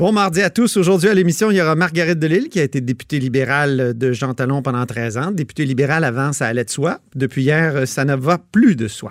[0.00, 0.78] Bon mardi à tous.
[0.78, 4.32] Aujourd'hui à l'émission, il y aura Marguerite Delille, qui a été députée libérale de Jean
[4.32, 5.30] Talon pendant 13 ans.
[5.30, 7.00] Députée libérale avant, ça allait de soi.
[7.14, 9.10] Depuis hier, ça ne va plus de soi.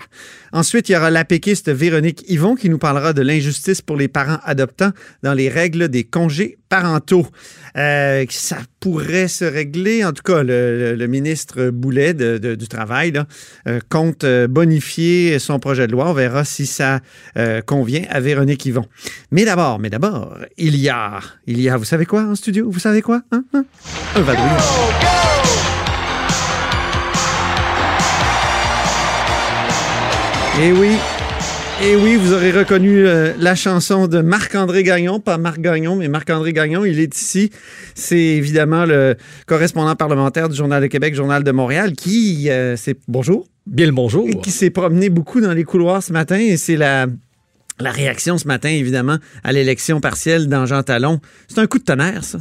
[0.52, 4.08] Ensuite, il y aura la péquiste Véronique Yvon qui nous parlera de l'injustice pour les
[4.08, 4.90] parents adoptants
[5.22, 7.28] dans les règles des congés parentaux.
[7.76, 10.06] Euh, ça pourrait se régler.
[10.06, 13.14] En tout cas, le, ministre Boulet du Travail
[13.68, 16.10] euh, compte euh, bonifier son projet de loi.
[16.10, 17.02] On verra si ça
[17.66, 18.86] convient à Véronique Yvon.
[19.32, 22.70] Mais d'abord, mais d'abord, il y a, il y a, vous savez quoi en studio?
[22.70, 23.22] Vous savez quoi?
[23.32, 23.44] Hein?
[23.54, 23.66] hein?
[24.16, 24.50] Un vadrouille.
[30.62, 30.98] Eh oui,
[31.82, 36.08] et oui, vous aurez reconnu euh, la chanson de Marc-André Gagnon, pas Marc Gagnon, mais
[36.08, 37.52] Marc-André Gagnon, il est ici.
[37.96, 39.16] C'est évidemment le
[39.46, 43.48] correspondant parlementaire du Journal de Québec, Journal de Montréal, qui, euh, c'est bonjour.
[43.66, 44.28] Bien le bonjour.
[44.42, 47.08] Qui s'est promené beaucoup dans les couloirs ce matin et c'est la
[47.82, 51.84] la réaction ce matin, évidemment, à l'élection partielle dans Jean Talon, c'est un coup de
[51.84, 52.40] tonnerre, ça.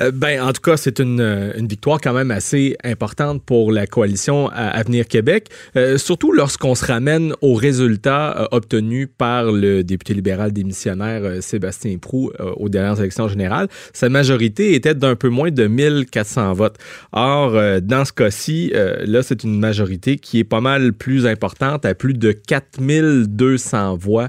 [0.00, 3.86] Euh, ben, en tout cas, c'est une, euh, victoire quand même assez importante pour la
[3.86, 10.52] coalition Avenir Québec, euh, surtout lorsqu'on se ramène aux résultats obtenus par le député libéral
[10.52, 13.68] démissionnaire Sébastien Prou aux dernières élections générales.
[13.92, 16.76] Sa majorité était d'un peu moins de 1400 votes.
[17.12, 17.52] Or,
[17.82, 22.14] dans ce cas-ci, là, c'est une majorité qui est pas mal plus importante, à plus
[22.14, 24.28] de 4200 voix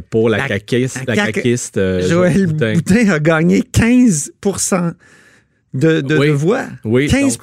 [0.00, 3.08] pour la, caquiste, la, caquiste euh, Joël Boutin.
[3.10, 4.32] a gagné 15
[5.74, 6.64] de, de, voix.
[6.84, 7.38] Oui, 15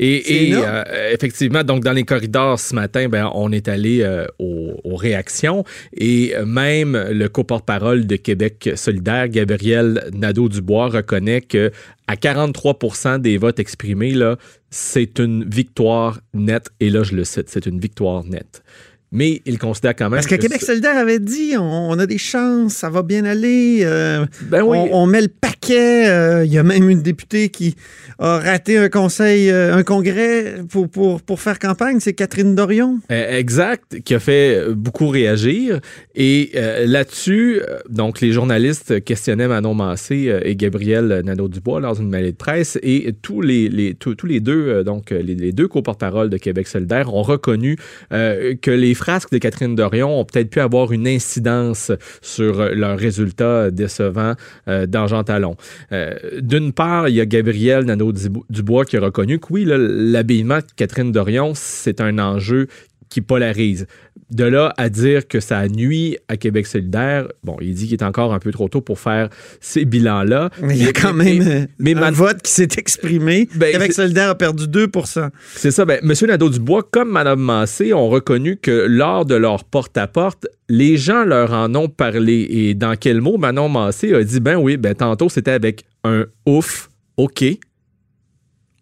[0.00, 4.94] et, euh, effectivement, donc dans les corridors ce matin, ben, on est allé euh, aux,
[4.94, 11.72] réactions et même le co-porte-parole de Québec solidaire, Gabriel Nadeau-Dubois, reconnaît que
[12.06, 14.36] à 43% des votes exprimés, là,
[14.70, 16.70] c'est une victoire nette.
[16.80, 18.62] Et là, je le cite, c'est une victoire nette
[19.10, 20.18] mais il considère quand même.
[20.18, 23.80] Parce que, Québec solidaire avait dit on, a des chances, ça va bien aller.
[23.82, 24.76] Euh, ben oui.
[24.92, 26.08] on, met le paquet.
[26.08, 27.74] Euh, il y a même une députée qui
[28.18, 32.00] a raté un conseil, euh, un congrès pour, pour, pour faire campagne.
[32.00, 32.98] C'est Catherine Dorion.
[33.08, 35.80] exact, qui a fait beaucoup réagir.
[36.14, 36.52] Et
[36.84, 42.78] là-dessus, donc les journalistes questionnaient Manon Massé et Gabriel Nadeau-Dubois lors d'une mêlée de presse.
[42.82, 47.14] Et tous les, les tous, les deux, donc les, les deux co-porte-parole de Québec solidaire
[47.14, 47.76] ont reconnu
[48.10, 52.98] que les frasques de Catherine Dorion ont peut-être pu avoir une incidence sur euh, leurs
[52.98, 54.34] résultats décevants
[54.66, 55.56] euh, dans Jean Talon.
[55.92, 60.64] Euh, d'une part, il y a Gabriel Nadeau-Dubois qui a reconnu que oui, l'habillement de
[60.76, 62.66] Catherine Dorion, c'est un enjeu
[63.08, 63.86] qui polarise.
[64.30, 68.04] De là à dire que ça nuit à Québec solidaire, bon, il dit qu'il est
[68.04, 69.30] encore un peu trop tôt pour faire
[69.60, 70.50] ces bilans-là.
[70.62, 73.48] Mais il y a quand même un vote qui s'est exprimé.
[73.54, 75.84] Ben, Québec solidaire a perdu 2% C'est ça.
[75.86, 76.12] Ben, M.
[76.26, 81.74] Nadeau-Dubois, comme Mme Massé, ont reconnu que lors de leur porte-à-porte, les gens leur en
[81.74, 82.46] ont parlé.
[82.50, 86.26] Et dans quel mot Manon Massé a dit, ben oui, ben tantôt c'était avec un
[86.46, 87.44] ouf, OK.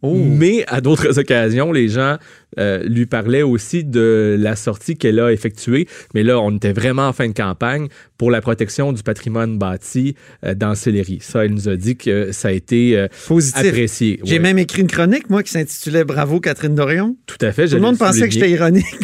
[0.02, 0.14] Oh.
[0.14, 2.16] Mais à d'autres occasions, les gens
[2.58, 5.88] euh, lui parlaient aussi de la sortie qu'elle a effectuée.
[6.14, 10.14] Mais là, on était vraiment en fin de campagne pour la protection du patrimoine bâti
[10.44, 11.18] euh, dans Céleri.
[11.20, 13.08] Ça, elle nous a dit que ça a été euh,
[13.54, 14.20] apprécié.
[14.24, 17.16] J'ai même écrit une chronique, moi, qui s'intitulait Bravo Catherine Dorion.
[17.26, 17.66] Tout à fait.
[17.68, 18.84] Tout le monde pensait que j'étais ironique.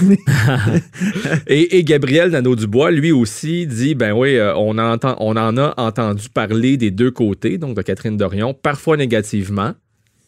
[1.47, 6.29] et, et, Gabriel Nadeau-Dubois, lui aussi, dit, ben oui, on, entend, on en a entendu
[6.29, 9.75] parler des deux côtés, donc de Catherine Dorion, parfois négativement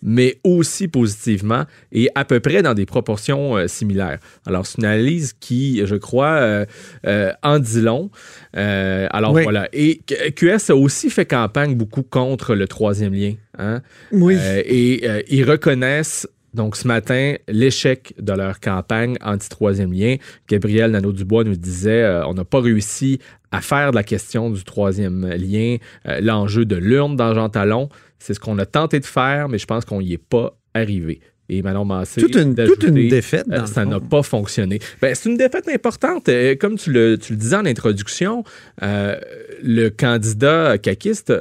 [0.04, 4.18] mais aussi positivement et à peu près dans des proportions euh, similaires.
[4.46, 6.66] Alors, c'est une analyse qui, je crois, euh,
[7.06, 8.10] euh, en dit long.
[8.52, 9.68] alors, voilà.
[9.72, 10.02] Et
[10.36, 13.34] QS a aussi fait campagne beaucoup contre le troisième lien.
[13.58, 13.80] Hein?
[14.12, 14.36] Oui.
[14.36, 20.16] et ils reconnaissent donc, ce matin, l'échec de leur campagne anti-troisième lien.
[20.48, 23.18] Gabriel Nadeau-Dubois nous disait on n'a pas réussi
[23.50, 25.76] à faire de la question du troisième lien
[26.20, 27.88] l'enjeu de l'urne dans Jean Talon.
[28.18, 31.20] C'est ce qu'on a tenté de faire, mais je pense qu'on n'y est pas arrivé.
[31.48, 32.22] Et Manon Massé.
[32.22, 33.44] Toute une, toute une défaite.
[33.52, 34.78] Euh, ça n'a pas fonctionné.
[35.02, 36.28] Ben, c'est une défaite importante.
[36.28, 38.44] Euh, comme tu le, tu le disais en introduction,
[38.82, 39.16] euh,
[39.62, 41.32] le candidat caquiste,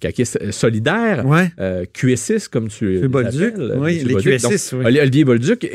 [0.00, 1.50] caquiste solidaire, ouais.
[1.94, 3.54] QS6, comme tu Bolduc.
[3.76, 4.76] Oui, les QS6.
[4.76, 4.98] oui.
[4.98, 5.68] Olivier Bolduc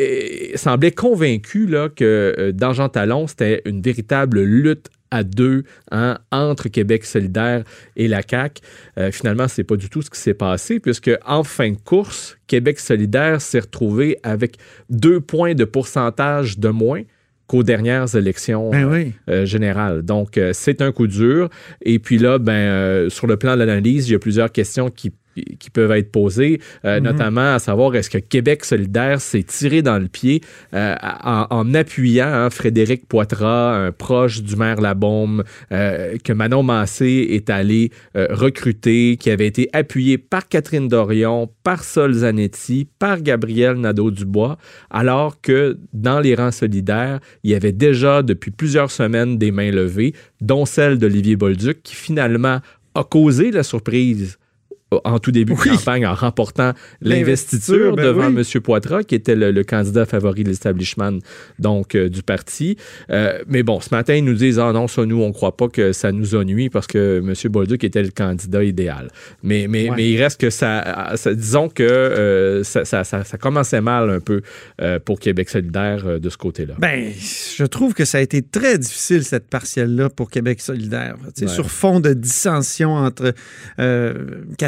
[0.56, 6.70] semblait convaincu là, que dans Jean Talon, c'était une véritable lutte à deux hein, entre
[6.70, 7.64] Québec solidaire
[7.96, 8.62] et la CAQ.
[8.98, 12.38] Euh, finalement, c'est pas du tout ce qui s'est passé, puisque en fin de course,
[12.48, 14.58] Québec solidaire s'est retrouvé avec
[14.90, 17.02] deux points de pourcentage de moins
[17.48, 20.02] qu'aux dernières élections ben euh, générales.
[20.02, 21.50] Donc, euh, c'est un coup dur.
[21.84, 25.12] Et puis là, ben, sur le plan de l'analyse, il y a plusieurs questions qui
[25.60, 27.04] qui peuvent être posées, euh, Mhm.
[27.04, 30.42] notamment à savoir est-ce que Québec solidaire s'est tiré dans le pied
[30.74, 36.64] euh, en, en appuyant hein, Frédéric Poitras, un proche du maire Labaume, euh, que Manon
[36.64, 43.22] Massé est allé recruter, qui avait été appuyé par Catherine Dorion, par Sol Zanetti, par
[43.22, 44.58] Gabriel Nadeau-Dubois,
[44.90, 49.72] alors que dans les rangs solidaires, il y avait déjà depuis plusieurs semaines des mains
[49.72, 52.60] levées, dont celle d'Olivier Bolduc, qui finalement
[52.94, 54.38] a causé la surprise
[54.92, 55.70] en tout début Oui.
[55.72, 58.44] de campagne en remportant L'investiture, ben devant oui.
[58.56, 58.62] M.
[58.62, 61.20] Poitras, qui était le, le candidat favori de l'establishment
[61.60, 62.78] donc euh, du parti.
[63.10, 65.58] Euh, mais bon, ce matin, ils nous disent Ah non, ça, nous, on ne croit
[65.58, 67.34] pas que ça nous a nuit parce que M.
[67.52, 69.10] Bolduc était le candidat idéal.
[69.44, 69.96] Mais, mais, Ouais.
[69.98, 74.10] mais il reste que ça, ça- disons que euh, ça, ça- ça- ça commençait mal
[74.10, 74.42] un peu
[74.82, 76.76] euh, pour Québec solidaire euh, de ce côté-là.
[76.80, 77.12] Ben,
[77.58, 81.16] je trouve que ça a été très difficile, cette partielle-là, pour Québec solidaire.
[81.42, 81.48] Ouais.
[81.48, 83.34] Sur fond de dissension entre
[83.80, 84.14] euh,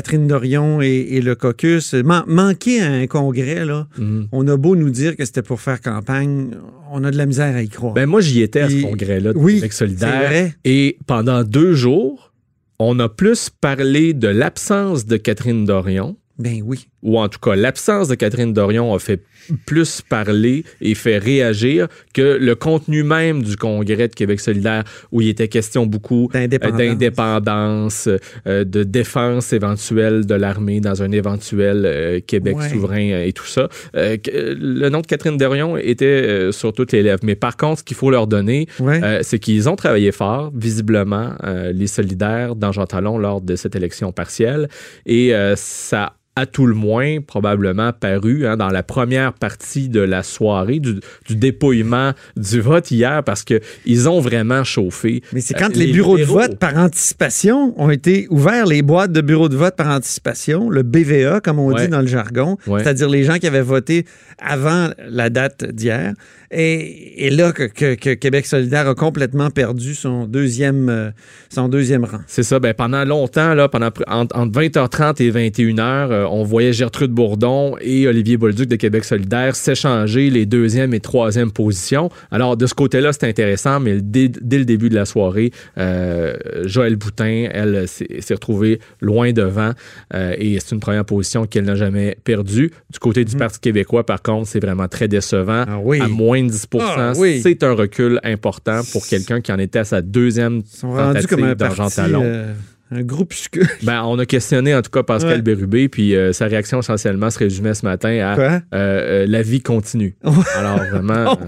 [0.07, 1.94] Catherine Dorion et, et le caucus.
[1.94, 4.30] Man- manquer à un congrès, là, Mhm.
[4.31, 6.51] on a beau nous dire que c'était pour faire campagne,
[6.94, 7.94] on a de la misère à y croire.
[7.94, 10.27] Ben, moi, j'y étais à ce congrès-là oui, c'est solidaire.
[10.30, 10.54] vrai.
[10.63, 12.31] Et pendant deux jours,
[12.80, 16.88] on a plus parlé de l'absence de Catherine Dorion, Ben oui.
[17.04, 19.22] ou en tout cas l'absence de Catherine Dorion a fait
[19.66, 25.22] plus parler et fait réagir que le contenu même du congrès de Québec solidaire où
[25.22, 28.07] il était question beaucoup euh, D'indépendance.
[28.48, 32.69] euh, de défense éventuelle de l'armée dans un éventuel euh, Québec Ouais.
[32.69, 33.69] souverain et tout ça.
[33.95, 37.19] Euh, le nom de Catherine Dorion était sur toutes les lèvres.
[37.24, 39.19] Mais par contre, ce qu'il faut leur donner, Ouais.
[39.24, 41.33] c'est qu'ils ont travaillé fort, visiblement,
[41.74, 44.68] les solidaires dans Jean Talon lors de cette élection partielle.
[45.06, 50.22] Et ça à tout le moins probablement paru hein, dans la première partie de la
[50.24, 50.95] soirée du,
[51.28, 55.22] du dépouillement du vote hier parce que ils ont vraiment chauffé.
[55.34, 59.12] Mais c'est Euh, quand les, bureaux de vote par anticipation ont été ouverts, les boîtes
[59.12, 61.86] de bureaux de vote par anticipation, le BVA, comme on Ouais.
[61.86, 62.83] dit dans le jargon, Ouais.
[62.83, 64.06] c'est-à-dire les gens qui avaient voté
[64.38, 66.13] avant la date d'hier.
[66.51, 71.10] Et, et là, que, que- que Québec solidaire a complètement perdu son deuxième, euh,
[71.54, 72.19] son deuxième rang.
[72.28, 72.60] C'est ça.
[72.60, 77.76] Ben, pendant longtemps, là, pendant, entre, entre 20h30 et 21h, euh, on voyait Gertrude Bourdon
[77.82, 82.10] et Olivier Bolduc de Québec solidaire s'échanger les deuxième et troisième positions.
[82.32, 86.36] Alors, de ce côté-là, c'est intéressant, mais dès, dès le début de la soirée, euh,
[86.64, 89.72] Joël Boutin, elle, s'est retrouvée loin devant
[90.14, 92.72] euh, et c'est une première position qu'elle n'a jamais perdue.
[92.92, 95.66] Du côté du Parti québécois, par contre, c'est vraiment très décevant.
[95.68, 96.00] Ah oui.
[96.02, 97.40] À moins de 10 Ah oui.
[97.42, 101.14] c'est un recul important pour quelqu'un qui en était à sa deuxième Ils sont rendus
[101.22, 102.22] tentative comme un d'argent parti, talon.
[102.24, 102.54] euh,
[102.92, 103.68] un groupuscule.
[103.84, 105.42] Ben, on a questionné en tout cas Pascal Ouais.
[105.42, 108.44] Bérubé, puis euh, sa réaction essentiellement se résumait ce matin à Quoi?
[108.45, 110.16] euh, euh, la vie continue.
[110.56, 111.45] Alors vraiment, Oh.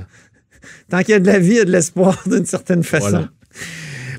[0.89, 3.09] Tant qu'il y a de la vie, il y a de l'espoir d'une certaine façon.
[3.09, 3.29] Voilà.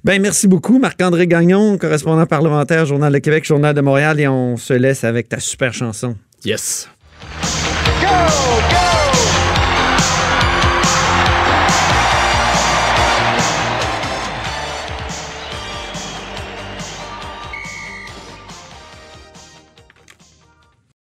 [0.05, 4.57] Ben, merci beaucoup, Marc-André Gagnon, correspondant parlementaire, Journal de Québec, Journal de Montréal, et on
[4.57, 6.17] se laisse avec ta super chanson.
[6.45, 6.89] yes.
[8.01, 8.07] Go,
[8.71, 9.10] go!